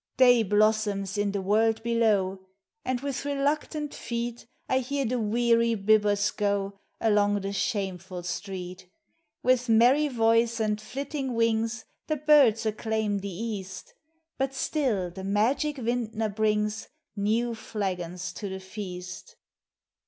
Day 0.17 0.41
blossoms 0.41 1.15
in 1.15 1.31
the 1.31 1.43
world 1.43 1.83
below, 1.83 2.39
And 2.83 2.99
with 3.01 3.23
reluctant 3.23 3.93
feet 3.93 4.47
I 4.67 4.79
hear 4.79 5.05
the 5.05 5.19
weary 5.19 5.75
bibbers 5.75 6.35
go 6.35 6.79
Along 6.99 7.41
the 7.41 7.53
shameful 7.53 8.23
street; 8.23 8.89
With 9.43 9.69
merry 9.69 10.07
voice 10.07 10.59
and 10.59 10.81
flitting 10.81 11.35
wings 11.35 11.85
The 12.07 12.17
birds 12.17 12.65
acclaim 12.65 13.19
the 13.19 13.29
east, 13.29 13.93
But 14.39 14.55
still 14.55 15.11
the 15.11 15.23
magic 15.23 15.77
vintner 15.77 16.29
brings 16.29 16.87
New 17.15 17.53
flagons 17.53 18.33
to 18.33 18.49
the 18.49 18.59
feast. 18.59 19.35